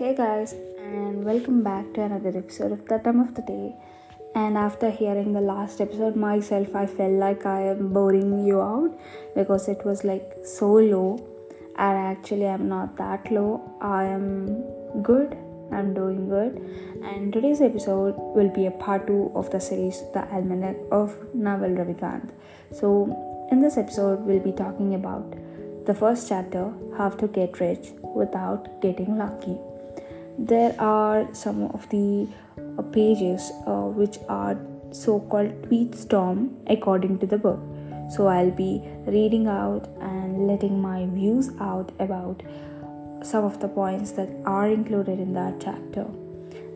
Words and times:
Hey 0.00 0.14
guys, 0.14 0.54
and 0.78 1.26
welcome 1.26 1.62
back 1.62 1.92
to 1.92 2.00
another 2.00 2.30
episode 2.38 2.72
of 2.72 2.86
the 2.86 2.96
time 2.96 3.20
of 3.20 3.34
the 3.34 3.42
day. 3.42 3.74
And 4.34 4.56
after 4.56 4.88
hearing 4.88 5.34
the 5.34 5.42
last 5.42 5.78
episode 5.78 6.16
myself, 6.16 6.74
I 6.74 6.86
felt 6.86 7.12
like 7.24 7.44
I 7.44 7.60
am 7.72 7.92
boring 7.92 8.46
you 8.46 8.62
out 8.62 8.98
because 9.34 9.68
it 9.68 9.84
was 9.84 10.02
like 10.02 10.38
so 10.42 10.72
low. 10.72 11.18
And 11.76 11.98
actually, 11.98 12.46
I'm 12.46 12.66
not 12.66 12.96
that 12.96 13.30
low. 13.30 13.60
I 13.82 14.04
am 14.04 14.62
good. 15.02 15.36
I'm 15.70 15.92
doing 15.92 16.30
good. 16.30 16.56
And 17.04 17.30
today's 17.30 17.60
episode 17.60 18.14
will 18.16 18.48
be 18.48 18.64
a 18.64 18.70
part 18.70 19.06
two 19.06 19.30
of 19.34 19.50
the 19.50 19.60
series, 19.60 20.02
The 20.14 20.26
Almanac 20.32 20.76
of 20.90 21.14
Naval 21.34 21.76
Ravikant. 21.82 22.30
So, 22.72 23.48
in 23.52 23.60
this 23.60 23.76
episode, 23.76 24.20
we'll 24.20 24.46
be 24.50 24.52
talking 24.52 24.94
about 24.94 25.34
the 25.84 25.94
first 25.94 26.26
chapter, 26.26 26.72
How 26.96 27.10
to 27.10 27.28
Get 27.28 27.60
Rich 27.60 27.90
Without 28.00 28.80
Getting 28.80 29.18
Lucky 29.18 29.58
there 30.38 30.74
are 30.78 31.32
some 31.34 31.64
of 31.64 31.88
the 31.90 32.28
uh, 32.78 32.82
pages 32.82 33.50
uh, 33.66 33.88
which 34.00 34.18
are 34.28 34.58
so 34.92 35.20
called 35.20 35.62
tweet 35.64 35.94
storm 35.94 36.56
according 36.66 37.18
to 37.18 37.26
the 37.26 37.38
book. 37.38 37.60
So 38.14 38.26
i'll 38.26 38.50
be 38.50 38.82
reading 39.06 39.46
out 39.46 39.88
and 40.00 40.46
letting 40.46 40.80
my 40.80 41.06
views 41.06 41.50
out 41.60 41.92
about 42.00 42.42
some 43.22 43.44
of 43.44 43.60
the 43.60 43.68
points 43.68 44.12
that 44.12 44.30
are 44.44 44.68
included 44.68 45.20
in 45.20 45.32
that 45.34 45.60
chapter. 45.60 46.06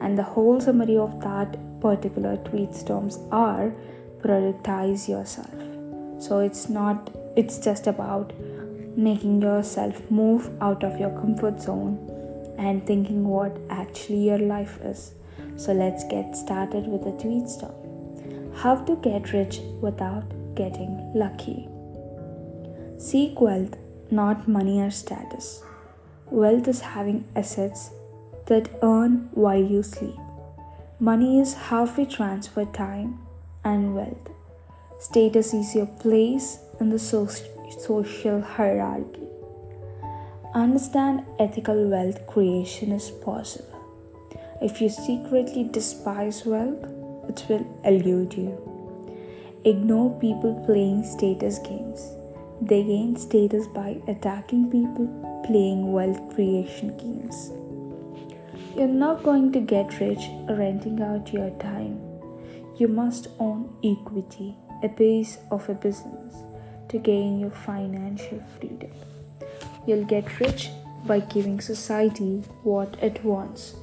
And 0.00 0.18
the 0.18 0.22
whole 0.22 0.60
summary 0.60 0.96
of 0.96 1.20
that 1.22 1.56
particular 1.80 2.36
tweet 2.36 2.74
storms 2.74 3.18
are 3.30 3.72
productize 4.20 5.08
yourself. 5.08 5.54
So 6.22 6.40
it's 6.40 6.68
not 6.68 7.10
it's 7.36 7.58
just 7.58 7.86
about 7.86 8.32
making 8.96 9.40
yourself 9.40 10.10
move 10.10 10.50
out 10.60 10.84
of 10.84 11.00
your 11.00 11.10
comfort 11.10 11.60
zone 11.60 11.96
and 12.58 12.86
thinking 12.86 13.26
what 13.26 13.56
actually 13.70 14.26
your 14.28 14.38
life 14.38 14.78
is. 14.82 15.14
So 15.56 15.72
let's 15.72 16.04
get 16.04 16.36
started 16.36 16.86
with 16.86 17.04
the 17.04 17.12
tweet 17.12 17.48
storm. 17.48 17.74
How 18.54 18.76
to 18.76 18.96
get 18.96 19.32
rich 19.32 19.60
without 19.80 20.24
getting 20.54 21.12
lucky. 21.14 21.68
Seek 22.98 23.40
wealth, 23.40 23.76
not 24.10 24.46
money 24.46 24.80
or 24.80 24.90
status. 24.90 25.62
Wealth 26.26 26.68
is 26.68 26.80
having 26.80 27.24
assets 27.34 27.90
that 28.46 28.68
earn 28.82 29.28
while 29.32 29.62
you 29.62 29.82
sleep. 29.82 30.16
Money 31.00 31.40
is 31.40 31.54
how 31.54 31.84
we 31.84 32.06
transfer 32.06 32.64
time 32.64 33.18
and 33.64 33.94
wealth. 33.94 34.30
Status 35.00 35.52
is 35.52 35.74
your 35.74 35.86
place 35.86 36.58
in 36.78 36.90
the 36.90 36.98
social 36.98 38.40
hierarchy. 38.40 39.26
Understand 40.54 41.24
ethical 41.38 41.88
wealth 41.88 42.26
creation 42.26 42.92
is 42.92 43.10
possible. 43.10 43.80
If 44.60 44.82
you 44.82 44.90
secretly 44.90 45.64
despise 45.64 46.44
wealth, 46.44 46.84
it 47.26 47.42
will 47.48 47.66
elude 47.86 48.34
you. 48.34 48.52
Ignore 49.64 50.20
people 50.20 50.62
playing 50.66 51.04
status 51.04 51.58
games. 51.58 52.06
They 52.60 52.82
gain 52.82 53.16
status 53.16 53.66
by 53.66 54.02
attacking 54.06 54.70
people 54.70 55.06
playing 55.46 55.90
wealth 55.90 56.20
creation 56.34 56.98
games. 56.98 57.50
You're 58.76 58.88
not 58.88 59.22
going 59.22 59.52
to 59.52 59.60
get 59.60 60.00
rich 60.00 60.28
renting 60.50 61.00
out 61.00 61.32
your 61.32 61.48
time. 61.60 61.98
You 62.76 62.88
must 62.88 63.28
own 63.38 63.74
equity, 63.82 64.54
a 64.82 64.90
piece 64.90 65.38
of 65.50 65.66
a 65.70 65.74
business, 65.74 66.36
to 66.90 66.98
gain 66.98 67.40
your 67.40 67.50
financial 67.50 68.42
freedom. 68.58 68.90
You'll 69.86 70.04
get 70.04 70.40
rich 70.40 70.70
by 71.04 71.20
giving 71.20 71.60
society 71.60 72.42
what 72.62 72.96
it 73.02 73.24
wants, 73.24 73.74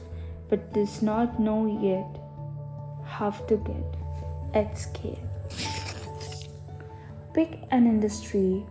but 0.50 0.73
does 0.73 1.02
not 1.02 1.40
know 1.40 1.66
yet 1.82 2.22
how 3.06 3.32
to 3.32 3.58
get 3.58 3.95
at 4.54 4.78
scale. 4.78 5.20
Pick 7.34 7.60
an 7.72 7.86
industry 7.86 8.66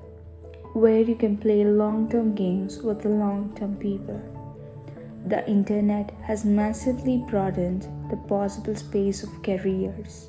where 0.72 1.00
you 1.00 1.14
can 1.14 1.36
play 1.36 1.64
long 1.64 2.08
term 2.10 2.34
games 2.34 2.78
with 2.78 3.02
the 3.02 3.08
long 3.08 3.54
term 3.56 3.76
people. 3.76 4.20
The 5.26 5.46
internet 5.48 6.10
has 6.22 6.44
massively 6.44 7.18
broadened 7.28 7.86
the 8.10 8.16
possible 8.16 8.74
space 8.74 9.22
of 9.22 9.42
careers. 9.42 10.28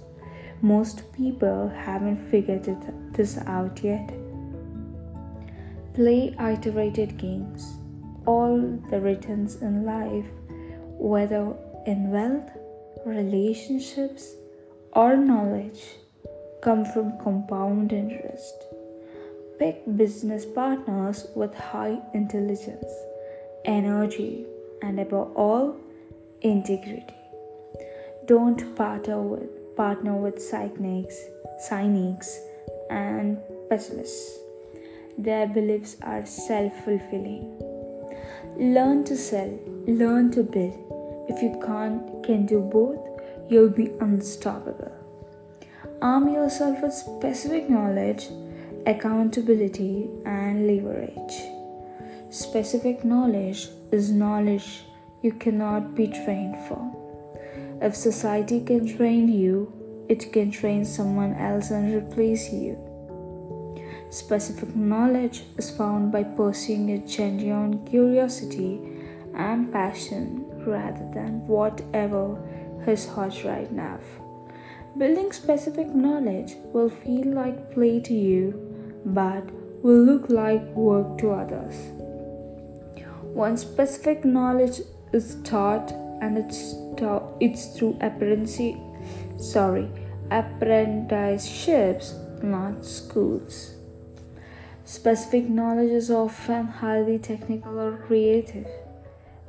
Most 0.61 1.13
people 1.13 1.69
haven't 1.69 2.29
figured 2.29 2.67
this 3.13 3.37
out 3.45 3.81
yet. 3.83 4.11
Play 5.93 6.35
iterated 6.39 7.17
games. 7.17 7.77
All 8.25 8.79
the 8.89 9.01
returns 9.01 9.55
in 9.61 9.85
life, 9.85 10.25
whether 10.97 11.53
in 11.85 12.11
wealth, 12.11 12.49
relationships, 13.05 14.35
or 14.93 15.17
knowledge, 15.17 15.83
come 16.61 16.85
from 16.85 17.17
compound 17.23 17.91
interest. 17.91 18.65
Pick 19.57 19.83
business 19.97 20.45
partners 20.45 21.27
with 21.35 21.53
high 21.55 21.99
intelligence, 22.13 22.91
energy, 23.65 24.45
and 24.81 24.99
above 24.99 25.35
all, 25.35 25.75
integrity. 26.41 27.15
Don't 28.25 28.75
partner 28.75 29.21
with 29.21 29.75
partner 29.75 30.15
with 30.15 30.41
cynics, 30.41 31.17
cynics, 31.67 32.39
and 32.89 33.37
pessimists 33.69 34.48
their 35.23 35.47
beliefs 35.47 35.97
are 36.01 36.25
self 36.25 36.73
fulfilling. 36.85 37.43
Learn 38.57 39.03
to 39.03 39.17
sell, 39.17 39.59
learn 39.85 40.31
to 40.31 40.43
build. 40.43 41.25
If 41.27 41.43
you 41.43 41.59
can't 41.65 42.23
can 42.23 42.45
do 42.45 42.61
both, 42.61 42.99
you'll 43.49 43.69
be 43.69 43.91
unstoppable. 43.99 44.91
Arm 46.01 46.29
yourself 46.29 46.81
with 46.81 46.93
specific 46.93 47.69
knowledge, 47.69 48.29
accountability, 48.85 50.09
and 50.25 50.65
leverage. 50.65 51.35
Specific 52.29 53.03
knowledge 53.03 53.67
is 53.91 54.11
knowledge 54.11 54.85
you 55.21 55.33
cannot 55.33 55.95
be 55.95 56.07
trained 56.07 56.55
for. 56.67 56.81
If 57.81 57.95
society 57.95 58.61
can 58.61 58.87
train 58.87 59.27
you, 59.27 59.73
it 60.07 60.31
can 60.31 60.51
train 60.51 60.85
someone 60.85 61.35
else 61.35 61.71
and 61.71 61.93
replace 61.93 62.53
you. 62.53 62.88
Specific 64.09 64.75
knowledge 64.75 65.43
is 65.57 65.69
found 65.69 66.11
by 66.11 66.23
pursuing 66.23 66.91
a 66.91 66.97
genuine 66.97 67.85
curiosity 67.85 68.81
and 69.35 69.71
passion 69.71 70.45
rather 70.65 71.07
than 71.13 71.45
whatever 71.47 72.37
is 72.87 73.07
hot 73.07 73.43
right 73.43 73.71
now. 73.71 73.99
Building 74.97 75.31
specific 75.31 75.87
knowledge 75.93 76.55
will 76.73 76.89
feel 76.89 77.33
like 77.33 77.71
play 77.71 77.99
to 77.99 78.13
you, 78.13 79.01
but 79.05 79.43
will 79.83 80.03
look 80.03 80.27
like 80.29 80.63
work 80.73 81.19
to 81.19 81.29
others. 81.31 81.75
Once 83.23 83.61
specific 83.61 84.25
knowledge 84.25 84.81
is 85.13 85.37
taught 85.43 85.91
and 86.21 86.35
it's 86.35 86.73
taught, 86.97 87.31
it's 87.39 87.77
through 87.77 87.95
apprenticeship, 88.01 88.75
sorry, 89.37 89.87
apprenticeships, 90.31 92.15
not 92.41 92.83
schools. 92.83 93.78
Specific 94.91 95.47
knowledge 95.47 95.91
is 95.91 96.09
often 96.09 96.65
highly 96.65 97.19
technical 97.19 97.79
or 97.79 97.97
creative. 98.07 98.65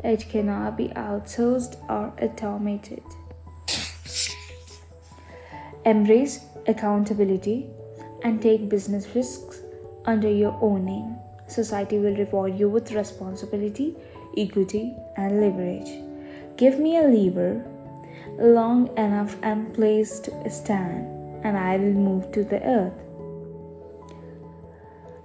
It 0.05 0.29
cannot 0.29 0.77
be 0.77 0.89
outsourced 0.89 1.77
or 1.89 2.13
automated. 2.21 3.03
Embrace 5.87 6.41
accountability 6.69 7.71
and 8.23 8.43
take 8.43 8.69
business 8.69 9.15
risks 9.15 9.63
under 10.05 10.31
your 10.31 10.59
own 10.61 10.85
name. 10.85 11.17
Society 11.49 11.99
will 11.99 12.17
reward 12.17 12.59
you 12.59 12.69
with 12.69 12.93
responsibility, 12.93 13.97
equity, 14.37 14.95
and 15.17 15.41
leverage. 15.41 15.91
Give 16.59 16.79
me 16.79 16.99
a 16.99 17.09
lever 17.09 17.65
long 18.39 18.95
enough 18.99 19.39
and 19.41 19.73
place 19.73 20.21
to 20.21 20.51
stand, 20.51 21.07
and 21.43 21.57
I 21.57 21.79
will 21.79 21.95
move 21.95 22.31
to 22.33 22.45
the 22.45 22.63
earth. 22.63 22.93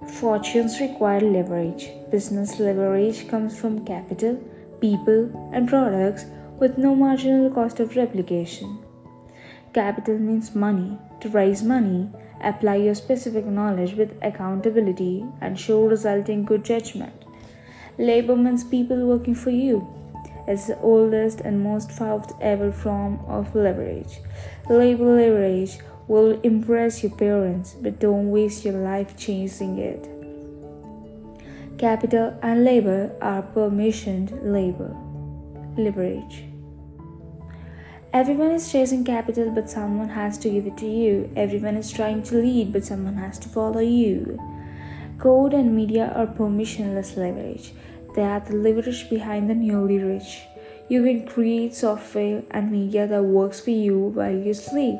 Fortunes 0.08 0.80
require 0.80 1.20
leverage. 1.20 1.90
Business 2.10 2.58
leverage 2.58 3.28
comes 3.28 3.58
from 3.58 3.84
capital, 3.84 4.36
people, 4.80 5.50
and 5.52 5.68
products 5.68 6.24
with 6.58 6.78
no 6.78 6.94
marginal 6.94 7.50
cost 7.50 7.80
of 7.80 7.96
replication. 7.96 8.78
Capital 9.74 10.18
means 10.18 10.54
money. 10.54 10.96
To 11.20 11.28
raise 11.28 11.62
money, 11.62 12.08
apply 12.40 12.76
your 12.76 12.94
specific 12.94 13.44
knowledge 13.44 13.94
with 13.94 14.16
accountability 14.22 15.24
and 15.40 15.58
show 15.58 15.86
resulting 15.86 16.44
good 16.44 16.64
judgment. 16.64 17.24
Labor 17.98 18.36
means 18.36 18.64
people 18.64 19.06
working 19.06 19.34
for 19.34 19.50
you. 19.50 19.86
It's 20.46 20.68
the 20.68 20.80
oldest 20.80 21.40
and 21.40 21.60
most 21.60 21.90
fought 21.90 22.32
ever 22.40 22.70
form 22.70 23.18
of 23.26 23.54
leverage. 23.54 24.20
Labor 24.70 25.16
leverage 25.16 25.78
will 26.08 26.40
impress 26.42 27.02
your 27.02 27.12
parents, 27.16 27.74
but 27.80 27.98
don't 27.98 28.30
waste 28.30 28.64
your 28.64 28.74
life 28.74 29.16
chasing 29.16 29.78
it. 29.78 30.08
Capital 31.78 32.38
and 32.42 32.64
labor 32.64 33.14
are 33.20 33.42
permissioned 33.42 34.30
labor. 34.42 34.96
leverage. 35.76 36.44
Everyone 38.14 38.52
is 38.52 38.72
chasing 38.72 39.04
capital, 39.04 39.50
but 39.50 39.68
someone 39.68 40.08
has 40.08 40.38
to 40.38 40.48
give 40.48 40.66
it 40.66 40.78
to 40.78 40.86
you. 40.86 41.30
Everyone 41.36 41.76
is 41.76 41.90
trying 41.90 42.22
to 42.22 42.36
lead, 42.36 42.72
but 42.72 42.82
someone 42.82 43.16
has 43.16 43.38
to 43.40 43.48
follow 43.50 43.80
you. 43.80 44.40
Code 45.18 45.52
and 45.52 45.76
media 45.76 46.12
are 46.16 46.26
permissionless 46.26 47.16
leverage. 47.18 47.74
They 48.14 48.22
are 48.22 48.40
the 48.40 48.56
leverage 48.56 49.10
behind 49.10 49.50
the 49.50 49.54
newly 49.54 49.98
rich. 49.98 50.40
You 50.88 51.02
can 51.04 51.26
create 51.26 51.74
software 51.74 52.42
and 52.50 52.72
media 52.72 53.06
that 53.06 53.22
works 53.22 53.60
for 53.60 53.70
you 53.72 53.98
while 53.98 54.34
you 54.34 54.54
sleep. 54.54 54.98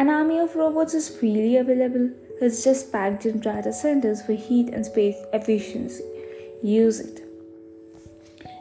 An 0.00 0.08
army 0.08 0.38
of 0.38 0.56
robots 0.56 0.94
is 0.94 1.10
freely 1.10 1.58
available. 1.58 2.08
It's 2.40 2.64
just 2.64 2.90
packed 2.90 3.26
in 3.26 3.38
data 3.38 3.70
centers 3.70 4.22
for 4.22 4.32
heat 4.32 4.70
and 4.70 4.86
space 4.86 5.18
efficiency. 5.34 6.02
Use 6.62 7.00
it. 7.00 7.20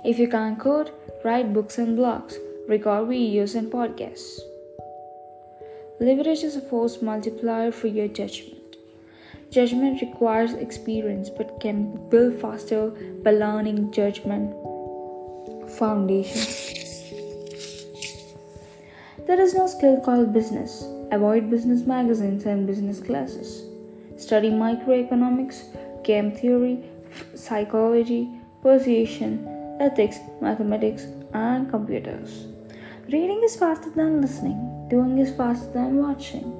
If 0.04 0.20
you 0.20 0.28
can't 0.28 0.60
code, 0.60 0.92
write 1.24 1.54
books 1.54 1.78
and 1.78 1.98
blogs, 1.98 2.36
record 2.68 3.08
videos 3.08 3.56
and 3.56 3.72
podcasts. 3.72 4.42
Leverage 6.02 6.44
is 6.44 6.58
a 6.58 6.60
force 6.60 7.02
multiplier 7.02 7.72
for 7.72 7.88
your 7.88 8.10
judgment. 8.10 8.76
Judgment 9.50 10.02
requires 10.02 10.52
experience 10.52 11.30
but 11.30 11.62
can 11.62 12.10
build 12.10 12.34
faster 12.42 12.90
by 13.24 13.32
learning 13.32 13.94
judgment 13.94 14.54
foundation. 15.72 16.54
There 19.26 19.40
is 19.40 19.54
no 19.54 19.68
skill 19.68 20.02
called 20.02 20.34
business. 20.34 20.99
Avoid 21.12 21.50
business 21.50 21.88
magazines 21.88 22.46
and 22.46 22.68
business 22.68 23.00
classes. 23.00 23.64
Study 24.16 24.52
microeconomics, 24.52 25.64
game 26.04 26.32
theory, 26.32 26.84
psychology, 27.34 28.30
persuasion, 28.62 29.48
ethics, 29.80 30.20
mathematics, 30.40 31.08
and 31.34 31.68
computers. 31.68 32.46
Reading 33.12 33.42
is 33.44 33.56
faster 33.56 33.90
than 33.90 34.22
listening, 34.22 34.88
doing 34.90 35.18
is 35.18 35.36
faster 35.36 35.72
than 35.72 35.98
watching. 35.98 36.54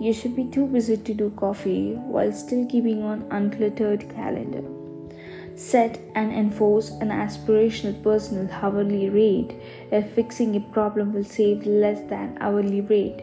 You 0.00 0.14
should 0.14 0.34
be 0.34 0.44
too 0.44 0.66
busy 0.66 0.96
to 0.96 1.12
do 1.12 1.30
coffee 1.36 1.94
while 1.94 2.32
still 2.32 2.64
keeping 2.66 3.02
on 3.02 3.24
uncluttered 3.24 4.08
calendar. 4.14 4.64
Set 5.54 5.98
and 6.14 6.32
enforce 6.32 6.90
an 7.00 7.08
aspirational 7.08 8.02
personal 8.02 8.48
hourly 8.52 9.08
rate 9.08 9.54
if 9.90 10.10
fixing 10.10 10.54
a 10.54 10.60
problem 10.60 11.12
will 11.12 11.24
save 11.24 11.66
less 11.66 12.00
than 12.08 12.36
hourly 12.40 12.82
rate. 12.82 13.22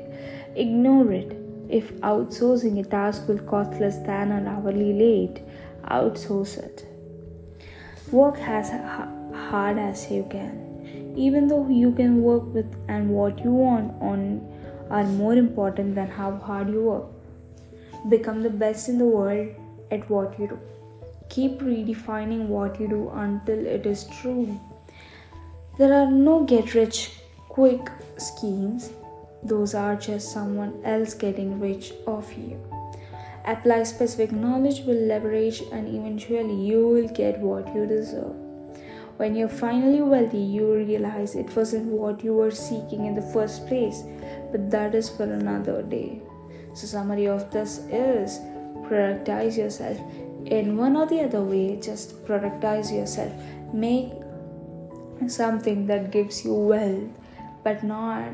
Ignore 0.56 1.12
it 1.12 1.38
if 1.70 1.92
outsourcing 2.02 2.80
a 2.80 2.84
task 2.84 3.28
will 3.28 3.40
cost 3.40 3.80
less 3.80 3.98
than 4.00 4.32
an 4.32 4.48
hourly 4.48 4.94
rate. 4.94 5.42
Outsource 5.86 6.58
it. 6.58 6.86
Work 8.12 8.38
as 8.40 8.70
hard 9.50 9.78
as 9.78 10.12
you 10.12 10.28
can. 10.30 11.14
Even 11.16 11.48
though 11.48 11.68
you 11.68 11.92
can 11.92 12.22
work 12.22 12.54
with 12.54 12.76
and 12.88 13.10
what 13.10 13.44
you 13.44 13.52
want 13.52 14.00
on 14.02 14.48
are 14.90 15.04
more 15.04 15.34
important 15.34 15.96
than 15.96 16.08
how 16.08 16.36
hard 16.38 16.70
you 16.70 16.84
work. 16.84 17.06
Become 18.10 18.44
the 18.44 18.50
best 18.50 18.90
in 18.90 18.98
the 18.98 19.06
world 19.06 19.48
at 19.90 20.08
what 20.10 20.40
you 20.40 20.48
do. 20.48 20.60
Keep 21.30 21.62
redefining 21.62 22.48
what 22.48 22.80
you 22.80 22.88
do 22.88 23.10
until 23.16 23.66
it 23.66 23.86
is 23.88 24.06
true. 24.22 24.60
There 25.80 25.94
are 25.94 26.12
no 26.12 26.44
get 26.44 26.76
rich 26.76 27.12
quick 27.50 27.90
schemes, 28.18 28.92
those 29.44 29.74
are 29.75 29.95
just 29.95 30.31
someone 30.31 30.81
else 30.84 31.13
getting 31.13 31.60
rich 31.60 31.94
off 32.06 32.38
you. 32.38 32.60
Apply 33.45 33.84
specific 33.84 34.31
knowledge 34.31 34.81
will 34.81 35.04
leverage, 35.13 35.62
and 35.72 35.88
eventually 35.88 36.56
you 36.56 36.88
will 36.88 37.10
get 37.10 37.40
what 37.40 37.74
you 37.75 37.86
deserve. 37.86 38.36
When 39.18 39.36
you're 39.36 39.50
finally 39.50 40.01
wealthy, 40.01 40.40
you 40.40 40.74
realize 40.74 41.36
it 41.36 41.56
wasn't 41.56 41.86
what 41.86 42.24
you 42.24 42.34
were 42.34 42.51
seeking 42.51 43.06
in 43.06 43.16
the 43.16 43.22
first 43.34 43.68
place, 43.68 44.04
but 44.51 44.72
that 44.72 44.95
is 44.95 45.10
for 45.10 45.24
another 45.24 45.84
day. 45.84 46.22
So, 46.74 46.88
summary 46.88 47.28
of 47.28 47.51
this 47.51 47.80
is 47.90 48.40
prioritize 48.88 49.57
yourself 49.57 49.98
in 50.45 50.78
one 50.78 50.95
or 50.95 51.06
the 51.06 51.22
other 51.22 51.42
way 51.42 51.80
just 51.80 52.25
productize 52.25 52.92
yourself 52.92 53.31
make 53.72 54.12
something 55.28 55.86
that 55.88 56.12
gives 56.12 56.44
you 56.44 56.54
wealth 56.54 57.10
but 57.63 57.84
not 57.84 58.34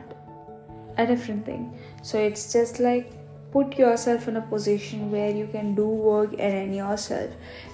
a 1.03 1.05
different 1.11 1.45
thing 1.45 1.63
so 2.09 2.23
it's 2.29 2.51
just 2.53 2.79
like 2.87 3.11
put 3.51 3.77
yourself 3.81 4.27
in 4.31 4.37
a 4.37 4.41
position 4.53 5.11
where 5.11 5.31
you 5.41 5.47
can 5.51 5.73
do 5.75 5.87
work 6.07 6.33
and 6.33 6.57
earn 6.61 6.73
yourself 6.73 7.31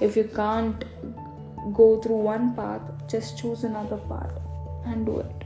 if 0.09 0.19
you 0.19 0.25
can't 0.35 0.85
go 1.79 1.87
through 2.01 2.21
one 2.33 2.53
path 2.59 2.81
just 3.15 3.37
choose 3.41 3.63
another 3.71 3.97
path 4.11 4.37
and 4.85 5.05
do 5.05 5.19
it 5.19 5.43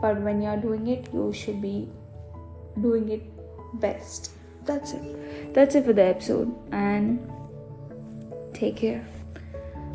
but 0.00 0.20
when 0.28 0.42
you're 0.46 0.62
doing 0.68 0.88
it 0.96 1.12
you 1.12 1.32
should 1.32 1.60
be 1.62 1.76
doing 2.88 3.08
it 3.18 3.22
best 3.86 4.30
that's 4.64 4.92
it 4.92 5.54
that's 5.54 5.74
it 5.74 5.84
for 5.84 5.92
the 5.92 6.02
episode 6.02 6.52
and 6.72 7.30
Take 8.54 8.76
care. 8.76 9.04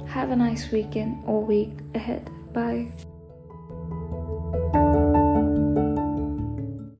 Have 0.07 0.31
a 0.31 0.35
nice 0.35 0.69
weekend 0.71 1.23
or 1.25 1.43
week 1.43 1.71
ahead. 1.95 2.29
Bye. 2.53 2.91